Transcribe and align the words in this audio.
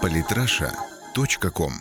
Политраша.ком 0.00 1.72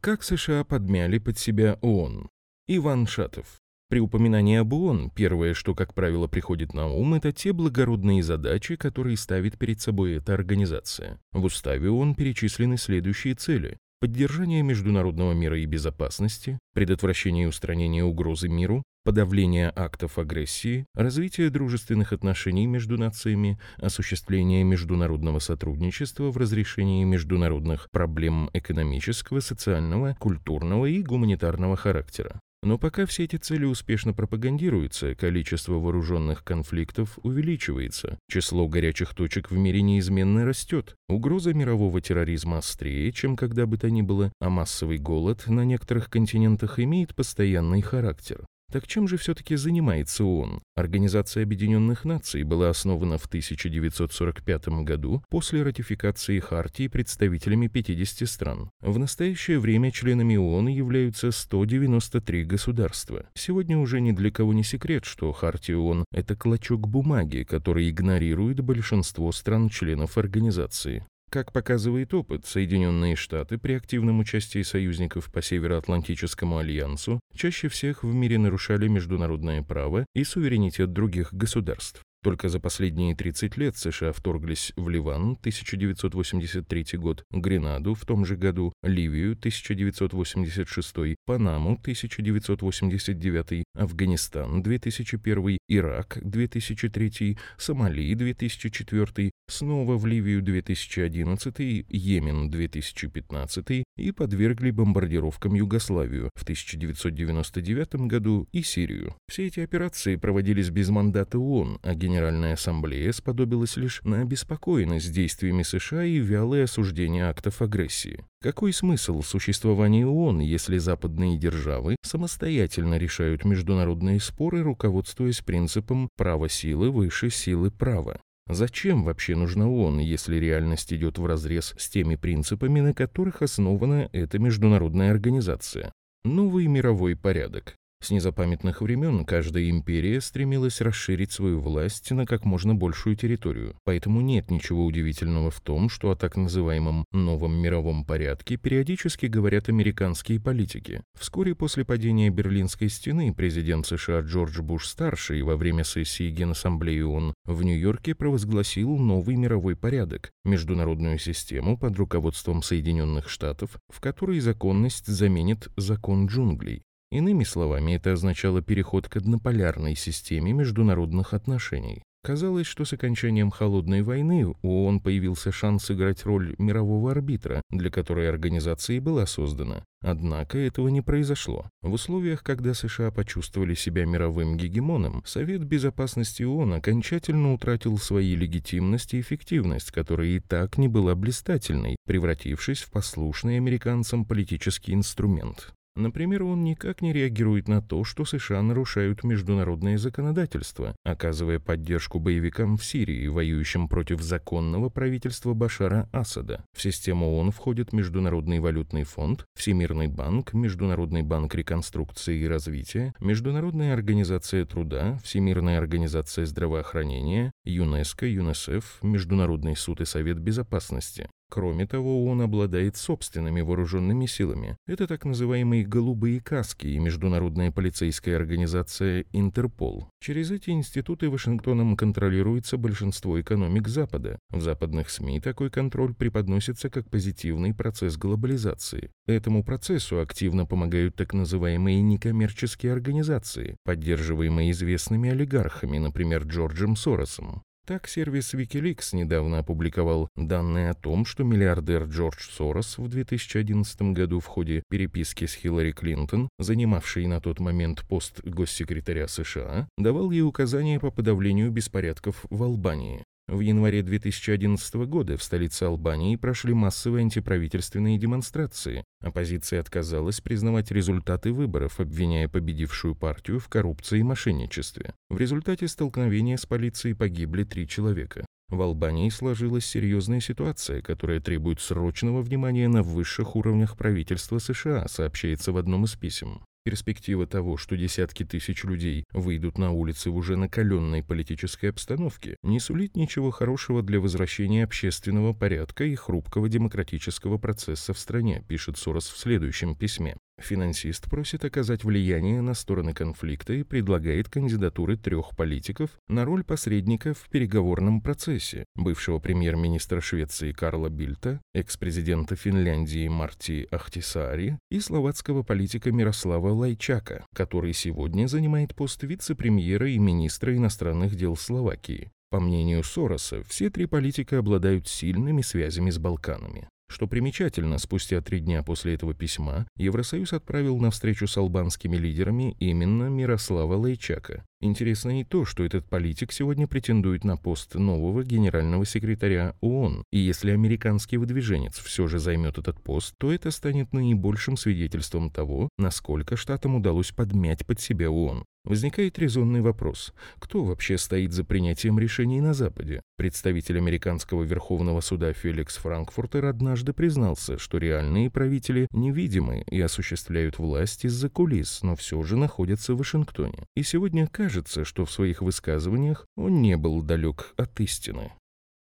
Как 0.00 0.22
США 0.22 0.64
подмяли 0.64 1.18
под 1.18 1.38
себя 1.38 1.78
ООН? 1.82 2.28
Иван 2.66 3.06
Шатов. 3.06 3.60
При 3.88 4.00
упоминании 4.00 4.56
об 4.56 4.72
ООН 4.72 5.10
первое, 5.10 5.54
что, 5.54 5.74
как 5.74 5.94
правило, 5.94 6.26
приходит 6.26 6.74
на 6.74 6.86
ум, 6.86 7.14
это 7.14 7.32
те 7.32 7.52
благородные 7.52 8.22
задачи, 8.22 8.76
которые 8.76 9.16
ставит 9.16 9.58
перед 9.58 9.80
собой 9.80 10.14
эта 10.14 10.34
организация. 10.34 11.20
В 11.32 11.44
уставе 11.44 11.90
ООН 11.90 12.14
перечислены 12.14 12.76
следующие 12.76 13.34
цели. 13.34 13.78
Поддержание 14.00 14.62
международного 14.62 15.32
мира 15.32 15.58
и 15.58 15.66
безопасности, 15.66 16.60
предотвращение 16.72 17.44
и 17.44 17.48
устранение 17.48 18.04
угрозы 18.04 18.48
миру, 18.48 18.84
подавление 19.02 19.72
актов 19.74 20.18
агрессии, 20.18 20.86
развитие 20.94 21.50
дружественных 21.50 22.12
отношений 22.12 22.68
между 22.68 22.96
нациями, 22.96 23.58
осуществление 23.76 24.62
международного 24.62 25.40
сотрудничества 25.40 26.30
в 26.30 26.36
разрешении 26.36 27.02
международных 27.02 27.90
проблем 27.90 28.50
экономического, 28.52 29.40
социального, 29.40 30.14
культурного 30.20 30.86
и 30.86 31.02
гуманитарного 31.02 31.74
характера. 31.74 32.38
Но 32.62 32.76
пока 32.76 33.06
все 33.06 33.24
эти 33.24 33.36
цели 33.36 33.64
успешно 33.64 34.12
пропагандируются, 34.12 35.14
количество 35.14 35.74
вооруженных 35.74 36.42
конфликтов 36.42 37.18
увеличивается, 37.22 38.18
число 38.28 38.66
горячих 38.66 39.14
точек 39.14 39.50
в 39.50 39.56
мире 39.56 39.80
неизменно 39.80 40.44
растет, 40.44 40.96
угроза 41.08 41.54
мирового 41.54 42.00
терроризма 42.00 42.58
острее, 42.58 43.12
чем 43.12 43.36
когда 43.36 43.66
бы 43.66 43.78
то 43.78 43.88
ни 43.90 44.02
было, 44.02 44.32
а 44.40 44.50
массовый 44.50 44.98
голод 44.98 45.46
на 45.46 45.64
некоторых 45.64 46.10
континентах 46.10 46.80
имеет 46.80 47.14
постоянный 47.14 47.80
характер. 47.80 48.44
Так 48.70 48.86
чем 48.86 49.08
же 49.08 49.16
все-таки 49.16 49.56
занимается 49.56 50.24
ООН? 50.24 50.60
Организация 50.74 51.42
Объединенных 51.42 52.04
Наций 52.04 52.42
была 52.42 52.68
основана 52.68 53.16
в 53.16 53.24
1945 53.24 54.68
году 54.84 55.24
после 55.30 55.62
ратификации 55.62 56.38
Хартии 56.38 56.88
представителями 56.88 57.68
50 57.68 58.28
стран. 58.28 58.70
В 58.82 58.98
настоящее 58.98 59.58
время 59.58 59.90
членами 59.90 60.36
ООН 60.36 60.68
являются 60.68 61.30
193 61.30 62.44
государства. 62.44 63.26
Сегодня 63.34 63.78
уже 63.78 64.02
ни 64.02 64.12
для 64.12 64.30
кого 64.30 64.52
не 64.52 64.64
секрет, 64.64 65.06
что 65.06 65.32
Хартия 65.32 65.76
ООН– 65.78 66.04
это 66.12 66.36
клочок 66.36 66.88
бумаги, 66.88 67.44
который 67.48 67.88
игнорирует 67.88 68.60
большинство 68.60 69.32
стран-членов 69.32 70.18
организации. 70.18 71.06
Как 71.30 71.52
показывает 71.52 72.14
опыт, 72.14 72.46
Соединенные 72.46 73.14
Штаты 73.14 73.58
при 73.58 73.74
активном 73.74 74.20
участии 74.20 74.62
союзников 74.62 75.30
по 75.30 75.42
Североатлантическому 75.42 76.56
альянсу 76.56 77.20
чаще 77.34 77.68
всех 77.68 78.02
в 78.02 78.14
мире 78.14 78.38
нарушали 78.38 78.88
международное 78.88 79.62
право 79.62 80.06
и 80.14 80.24
суверенитет 80.24 80.94
других 80.94 81.34
государств. 81.34 82.02
Только 82.22 82.48
за 82.48 82.58
последние 82.58 83.14
30 83.14 83.56
лет 83.56 83.76
США 83.76 84.12
вторглись 84.12 84.72
в 84.76 84.88
Ливан 84.88 85.32
1983 85.32 86.98
год, 86.98 87.24
Гренаду 87.30 87.94
в 87.94 88.04
том 88.04 88.24
же 88.24 88.36
году, 88.36 88.72
Ливию 88.82 89.32
1986, 89.32 91.16
Панаму 91.26 91.72
1989, 91.74 93.64
Афганистан 93.74 94.62
2001, 94.62 95.58
Ирак 95.68 96.18
2003, 96.22 97.38
Сомали 97.56 98.14
2004, 98.14 99.30
снова 99.48 99.96
в 99.96 100.04
Ливию 100.04 100.42
2011, 100.42 101.58
Йемен 101.88 102.50
2015 102.50 103.84
и 103.96 104.12
подвергли 104.12 104.70
бомбардировкам 104.72 105.54
Югославию 105.54 106.30
в 106.34 106.42
1999 106.42 107.94
году 108.06 108.48
и 108.52 108.62
Сирию. 108.62 109.14
Все 109.28 109.46
эти 109.46 109.60
операции 109.60 110.16
проводились 110.16 110.70
без 110.70 110.88
мандата 110.88 111.38
ООН, 111.38 111.78
а 111.82 111.94
Генеральная 112.08 112.54
Ассамблея 112.54 113.12
сподобилась 113.12 113.76
лишь 113.76 114.00
на 114.02 114.22
обеспокоенность 114.22 115.12
действиями 115.12 115.62
США 115.62 116.04
и 116.04 116.16
вялое 116.16 116.64
осуждение 116.64 117.24
актов 117.24 117.60
агрессии. 117.60 118.24
Какой 118.40 118.72
смысл 118.72 119.20
существования 119.20 120.06
ООН, 120.06 120.38
если 120.38 120.78
западные 120.78 121.36
державы 121.36 121.96
самостоятельно 122.02 122.96
решают 122.96 123.44
международные 123.44 124.20
споры, 124.20 124.62
руководствуясь 124.62 125.42
принципом 125.42 126.08
«право 126.16 126.48
силы 126.48 126.90
выше 126.90 127.28
силы 127.28 127.70
права»? 127.70 128.22
Зачем 128.48 129.04
вообще 129.04 129.36
нужна 129.36 129.68
ООН, 129.68 129.98
если 129.98 130.36
реальность 130.36 130.94
идет 130.94 131.18
вразрез 131.18 131.74
с 131.76 131.90
теми 131.90 132.16
принципами, 132.16 132.80
на 132.80 132.94
которых 132.94 133.42
основана 133.42 134.08
эта 134.12 134.38
международная 134.38 135.10
организация? 135.10 135.92
Новый 136.24 136.68
мировой 136.68 137.16
порядок. 137.16 137.76
С 138.00 138.10
незапамятных 138.10 138.80
времен 138.80 139.24
каждая 139.24 139.68
империя 139.68 140.20
стремилась 140.20 140.80
расширить 140.80 141.32
свою 141.32 141.60
власть 141.60 142.10
на 142.12 142.26
как 142.26 142.44
можно 142.44 142.74
большую 142.74 143.16
территорию, 143.16 143.76
поэтому 143.84 144.20
нет 144.20 144.52
ничего 144.52 144.84
удивительного 144.84 145.50
в 145.50 145.60
том, 145.60 145.88
что 145.88 146.12
о 146.12 146.16
так 146.16 146.36
называемом 146.36 147.04
«новом 147.10 147.60
мировом 147.60 148.04
порядке» 148.04 148.56
периодически 148.56 149.26
говорят 149.26 149.68
американские 149.68 150.40
политики. 150.40 151.02
Вскоре 151.18 151.56
после 151.56 151.84
падения 151.84 152.30
Берлинской 152.30 152.88
стены 152.88 153.34
президент 153.34 153.86
США 153.86 154.20
Джордж 154.20 154.60
Буш-старший 154.60 155.42
во 155.42 155.56
время 155.56 155.82
сессии 155.82 156.30
Генассамблеи 156.30 157.00
ООН 157.00 157.34
в 157.46 157.62
Нью-Йорке 157.64 158.14
провозгласил 158.14 158.96
новый 158.96 159.34
мировой 159.34 159.74
порядок, 159.74 160.30
международную 160.44 161.18
систему 161.18 161.76
под 161.76 161.96
руководством 161.96 162.62
Соединенных 162.62 163.28
Штатов, 163.28 163.76
в 163.88 164.00
которой 164.00 164.38
законность 164.38 165.06
заменит 165.06 165.68
закон 165.76 166.26
джунглей. 166.26 166.84
Иными 167.10 167.44
словами, 167.44 167.92
это 167.92 168.12
означало 168.12 168.60
переход 168.60 169.08
к 169.08 169.16
однополярной 169.16 169.96
системе 169.96 170.52
международных 170.52 171.32
отношений. 171.32 172.02
Казалось, 172.22 172.66
что 172.66 172.84
с 172.84 172.92
окончанием 172.92 173.50
Холодной 173.50 174.02
войны 174.02 174.44
у 174.46 174.54
ООН 174.62 175.00
появился 175.00 175.52
шанс 175.52 175.84
сыграть 175.84 176.26
роль 176.26 176.54
мирового 176.58 177.12
арбитра, 177.12 177.62
для 177.70 177.90
которой 177.90 178.28
организация 178.28 178.96
и 178.96 179.00
была 179.00 179.24
создана. 179.24 179.84
Однако 180.02 180.58
этого 180.58 180.88
не 180.88 181.00
произошло. 181.00 181.70
В 181.80 181.92
условиях, 181.92 182.42
когда 182.42 182.74
США 182.74 183.10
почувствовали 183.12 183.74
себя 183.74 184.04
мировым 184.04 184.56
гегемоном, 184.56 185.22
Совет 185.24 185.64
Безопасности 185.64 186.42
ООН 186.42 186.74
окончательно 186.74 187.54
утратил 187.54 187.96
свои 187.98 188.34
легитимность 188.34 189.14
и 189.14 189.20
эффективность, 189.20 189.92
которая 189.92 190.28
и 190.28 190.40
так 190.40 190.76
не 190.76 190.88
была 190.88 191.14
блистательной, 191.14 191.96
превратившись 192.04 192.80
в 192.80 192.90
послушный 192.90 193.56
американцам 193.56 194.26
политический 194.26 194.92
инструмент. 194.92 195.72
Например, 195.98 196.44
он 196.44 196.62
никак 196.62 197.02
не 197.02 197.12
реагирует 197.12 197.66
на 197.66 197.82
то, 197.82 198.04
что 198.04 198.24
США 198.24 198.62
нарушают 198.62 199.24
международное 199.24 199.98
законодательство, 199.98 200.94
оказывая 201.02 201.58
поддержку 201.58 202.20
боевикам 202.20 202.76
в 202.76 202.84
Сирии, 202.84 203.26
воюющим 203.26 203.88
против 203.88 204.22
законного 204.22 204.90
правительства 204.90 205.54
Башара 205.54 206.08
Асада. 206.12 206.64
В 206.72 206.80
систему 206.80 207.26
ООН 207.36 207.50
входит 207.50 207.92
Международный 207.92 208.60
валютный 208.60 209.02
фонд, 209.02 209.44
Всемирный 209.56 210.06
банк, 210.06 210.52
Международный 210.52 211.22
банк 211.22 211.52
реконструкции 211.56 212.42
и 212.42 212.46
развития, 212.46 213.12
Международная 213.18 213.92
организация 213.92 214.64
труда, 214.66 215.18
Всемирная 215.24 215.78
организация 215.78 216.46
здравоохранения, 216.46 217.50
ЮНЕСКО, 217.64 218.24
ЮНЕСЕФ, 218.24 219.00
Международный 219.02 219.74
суд 219.74 220.00
и 220.00 220.04
Совет 220.04 220.38
безопасности. 220.38 221.28
Кроме 221.50 221.86
того, 221.86 222.26
он 222.26 222.42
обладает 222.42 222.96
собственными 222.96 223.62
вооруженными 223.62 224.26
силами. 224.26 224.76
Это 224.86 225.06
так 225.06 225.24
называемые 225.24 225.84
«голубые 225.84 226.40
каски» 226.40 226.86
и 226.86 226.98
международная 226.98 227.72
полицейская 227.72 228.36
организация 228.36 229.24
Интерпол. 229.32 230.08
Через 230.20 230.50
эти 230.50 230.70
институты 230.70 231.30
Вашингтоном 231.30 231.96
контролируется 231.96 232.76
большинство 232.76 233.40
экономик 233.40 233.88
Запада. 233.88 234.38
В 234.50 234.60
западных 234.60 235.08
СМИ 235.08 235.40
такой 235.40 235.70
контроль 235.70 236.14
преподносится 236.14 236.90
как 236.90 237.08
позитивный 237.08 237.72
процесс 237.72 238.18
глобализации. 238.18 239.10
Этому 239.26 239.64
процессу 239.64 240.20
активно 240.20 240.66
помогают 240.66 241.16
так 241.16 241.32
называемые 241.32 242.02
некоммерческие 242.02 242.92
организации, 242.92 243.76
поддерживаемые 243.84 244.70
известными 244.72 245.30
олигархами, 245.30 245.98
например, 245.98 246.42
Джорджем 246.44 246.94
Соросом. 246.94 247.62
Так, 247.88 248.06
сервис 248.06 248.52
Wikileaks 248.52 249.16
недавно 249.16 249.60
опубликовал 249.60 250.28
данные 250.36 250.90
о 250.90 250.94
том, 250.94 251.24
что 251.24 251.42
миллиардер 251.42 252.04
Джордж 252.04 252.50
Сорос 252.50 252.98
в 252.98 253.08
2011 253.08 254.02
году 254.12 254.40
в 254.40 254.44
ходе 254.44 254.82
переписки 254.90 255.46
с 255.46 255.54
Хиллари 255.54 255.92
Клинтон, 255.92 256.50
занимавшей 256.58 257.26
на 257.26 257.40
тот 257.40 257.60
момент 257.60 258.04
пост 258.06 258.44
госсекретаря 258.44 259.26
США, 259.26 259.88
давал 259.96 260.30
ей 260.32 260.42
указания 260.42 261.00
по 261.00 261.10
подавлению 261.10 261.70
беспорядков 261.70 262.44
в 262.50 262.62
Албании. 262.62 263.24
В 263.48 263.60
январе 263.60 264.02
2011 264.02 264.94
года 265.06 265.38
в 265.38 265.42
столице 265.42 265.84
Албании 265.84 266.36
прошли 266.36 266.74
массовые 266.74 267.22
антиправительственные 267.22 268.18
демонстрации. 268.18 269.04
Оппозиция 269.22 269.80
отказалась 269.80 270.42
признавать 270.42 270.90
результаты 270.90 271.50
выборов, 271.54 271.98
обвиняя 271.98 272.46
победившую 272.46 273.14
партию 273.14 273.58
в 273.58 273.68
коррупции 273.68 274.18
и 274.18 274.22
мошенничестве. 274.22 275.14
В 275.30 275.38
результате 275.38 275.88
столкновения 275.88 276.58
с 276.58 276.66
полицией 276.66 277.14
погибли 277.14 277.64
три 277.64 277.88
человека. 277.88 278.44
В 278.68 278.82
Албании 278.82 279.30
сложилась 279.30 279.86
серьезная 279.86 280.40
ситуация, 280.40 281.00
которая 281.00 281.40
требует 281.40 281.80
срочного 281.80 282.42
внимания 282.42 282.86
на 282.86 283.02
высших 283.02 283.56
уровнях 283.56 283.96
правительства 283.96 284.58
США, 284.58 285.08
сообщается 285.08 285.72
в 285.72 285.78
одном 285.78 286.04
из 286.04 286.14
писем. 286.16 286.60
Перспектива 286.84 287.46
того, 287.46 287.76
что 287.76 287.96
десятки 287.96 288.44
тысяч 288.44 288.84
людей 288.84 289.24
выйдут 289.32 289.78
на 289.78 289.92
улицы 289.92 290.30
в 290.30 290.36
уже 290.36 290.56
накаленной 290.56 291.22
политической 291.22 291.90
обстановке, 291.90 292.56
не 292.62 292.80
сулит 292.80 293.16
ничего 293.16 293.50
хорошего 293.50 294.02
для 294.02 294.20
возвращения 294.20 294.84
общественного 294.84 295.52
порядка 295.52 296.04
и 296.04 296.14
хрупкого 296.14 296.68
демократического 296.68 297.58
процесса 297.58 298.14
в 298.14 298.18
стране, 298.18 298.64
пишет 298.68 298.96
Сорос 298.96 299.28
в 299.28 299.38
следующем 299.38 299.96
письме. 299.96 300.36
Финансист 300.58 301.30
просит 301.30 301.64
оказать 301.64 302.04
влияние 302.04 302.60
на 302.60 302.74
стороны 302.74 303.14
конфликта 303.14 303.72
и 303.74 303.84
предлагает 303.84 304.48
кандидатуры 304.48 305.16
трех 305.16 305.56
политиков 305.56 306.10
на 306.28 306.44
роль 306.44 306.64
посредника 306.64 307.32
в 307.32 307.48
переговорном 307.48 308.20
процессе 308.20 308.84
бывшего 308.96 309.38
премьер-министра 309.38 310.20
Швеции 310.20 310.72
Карла 310.72 311.08
Бильта, 311.08 311.60
экс-президента 311.74 312.56
Финляндии 312.56 313.28
Марти 313.28 313.86
Ахтисари 313.90 314.78
и 314.90 315.00
словацкого 315.00 315.62
политика 315.62 316.10
Мирослава 316.10 316.70
Лайчака, 316.70 317.46
который 317.54 317.92
сегодня 317.92 318.48
занимает 318.48 318.94
пост 318.94 319.22
вице-премьера 319.22 320.10
и 320.10 320.18
министра 320.18 320.76
иностранных 320.76 321.36
дел 321.36 321.56
Словакии. 321.56 322.30
По 322.50 322.60
мнению 322.60 323.04
Сороса, 323.04 323.62
все 323.64 323.90
три 323.90 324.06
политика 324.06 324.58
обладают 324.58 325.06
сильными 325.06 325.60
связями 325.60 326.10
с 326.10 326.18
Балканами. 326.18 326.88
Что 327.10 327.26
примечательно, 327.26 327.98
спустя 327.98 328.40
три 328.42 328.60
дня 328.60 328.82
после 328.82 329.14
этого 329.14 329.32
письма 329.32 329.86
Евросоюз 329.96 330.52
отправил 330.52 330.98
на 330.98 331.10
встречу 331.10 331.46
с 331.46 331.56
албанскими 331.56 332.16
лидерами 332.16 332.76
именно 332.78 333.24
Мирослава 333.24 333.96
Лайчака. 333.96 334.64
Интересно 334.80 335.40
и 335.40 335.44
то, 335.44 335.64
что 335.64 335.84
этот 335.84 336.04
политик 336.04 336.52
сегодня 336.52 336.86
претендует 336.86 337.44
на 337.44 337.56
пост 337.56 337.94
нового 337.94 338.44
генерального 338.44 339.06
секретаря 339.06 339.74
ООН. 339.80 340.22
И 340.30 340.38
если 340.38 340.70
американский 340.70 341.38
выдвиженец 341.38 341.98
все 341.98 342.28
же 342.28 342.38
займет 342.38 342.78
этот 342.78 343.02
пост, 343.02 343.34
то 343.38 343.52
это 343.52 343.70
станет 343.70 344.12
наибольшим 344.12 344.76
свидетельством 344.76 345.50
того, 345.50 345.88
насколько 345.98 346.56
штатам 346.56 346.94
удалось 346.94 347.32
подмять 347.32 347.86
под 347.86 348.00
себя 348.00 348.30
ООН. 348.30 348.64
Возникает 348.88 349.38
резонный 349.38 349.82
вопрос, 349.82 350.32
кто 350.58 350.82
вообще 350.82 351.18
стоит 351.18 351.52
за 351.52 351.62
принятием 351.62 352.18
решений 352.18 352.62
на 352.62 352.72
Западе? 352.72 353.20
Представитель 353.36 353.98
американского 353.98 354.62
Верховного 354.62 355.20
суда 355.20 355.52
Феликс 355.52 355.98
Франкфуртер 355.98 356.64
однажды 356.64 357.12
признался, 357.12 357.76
что 357.76 357.98
реальные 357.98 358.50
правители 358.50 359.06
невидимы 359.10 359.84
и 359.90 360.00
осуществляют 360.00 360.78
власть 360.78 361.26
из-за 361.26 361.50
кулис, 361.50 362.02
но 362.02 362.16
все 362.16 362.42
же 362.42 362.56
находятся 362.56 363.12
в 363.12 363.18
Вашингтоне. 363.18 363.84
И 363.94 364.02
сегодня 364.02 364.46
кажется, 364.46 365.04
что 365.04 365.26
в 365.26 365.30
своих 365.30 365.60
высказываниях 365.60 366.46
он 366.56 366.80
не 366.80 366.96
был 366.96 367.20
далек 367.20 367.74
от 367.76 368.00
истины. 368.00 368.52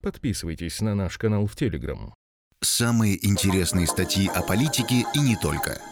Подписывайтесь 0.00 0.81
на 0.81 0.94
наш 0.94 1.19
канал 1.19 1.49
в 1.49 1.56
Телеграм. 1.56 2.14
Самые 2.61 3.19
интересные 3.26 3.88
статьи 3.88 4.31
о 4.32 4.43
политике 4.43 5.05
и 5.12 5.19
не 5.19 5.34
только– 5.34 5.81